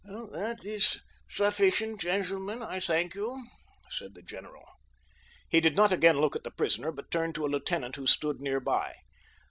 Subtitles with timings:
[0.03, 3.45] "That is sufficient, gentlemen, I thank you,"
[3.87, 4.63] said the general.
[5.47, 8.41] He did not again look at the prisoner, but turned to a lieutenant who stood
[8.41, 8.95] near by.